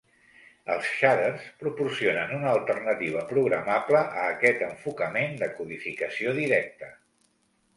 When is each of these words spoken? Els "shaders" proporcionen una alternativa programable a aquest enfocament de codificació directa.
Els 0.75 0.85
"shaders" 1.01 1.43
proporcionen 1.63 2.33
una 2.37 2.49
alternativa 2.53 3.21
programable 3.33 4.01
a 4.23 4.25
aquest 4.31 4.65
enfocament 4.69 5.37
de 5.43 5.51
codificació 5.61 6.35
directa. 6.41 6.91